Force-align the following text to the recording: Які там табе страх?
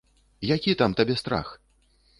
Які 0.53 0.73
там 0.81 0.97
табе 1.01 1.19
страх? 1.25 1.55